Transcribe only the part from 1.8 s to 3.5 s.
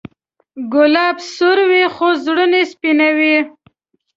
خو زړونه سپینوي.